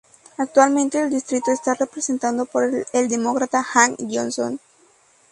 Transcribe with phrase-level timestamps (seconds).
[0.39, 4.59] Actualmente el distrito está representado por el Demócrata Hank Johnson.